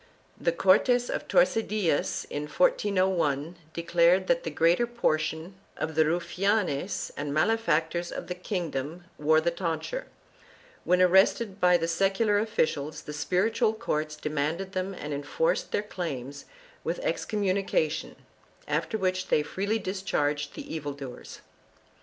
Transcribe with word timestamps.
The 0.39 0.51
Cortes 0.51 1.11
of 1.11 1.27
Tordesillas, 1.27 2.25
in 2.31 2.47
1401, 2.47 3.55
declared 3.71 4.25
that 4.25 4.41
the 4.43 4.49
greater 4.49 4.87
portion 4.87 5.53
of 5.77 5.93
the 5.93 6.05
rufianes 6.05 7.11
and 7.15 7.31
malefactors 7.31 8.11
of 8.11 8.25
the 8.25 8.33
king 8.33 8.71
dom 8.71 9.03
wore 9.19 9.39
the 9.39 9.51
tonsure; 9.51 10.07
when 10.85 11.03
arrested 11.03 11.59
by 11.61 11.77
the 11.77 11.87
secular 11.87 12.39
officials 12.39 13.03
the 13.03 13.13
spiritual 13.13 13.75
courts 13.75 14.15
demanded 14.15 14.71
them 14.71 14.95
and 14.95 15.13
enforced 15.13 15.71
their 15.71 15.83
claims 15.83 16.45
with 16.83 16.97
excommunication, 17.01 18.15
after 18.67 18.97
which 18.97 19.27
they 19.27 19.43
freely 19.43 19.77
discharged 19.77 20.55
the 20.55 20.73
evil 20.73 20.93
doers. 20.93 21.41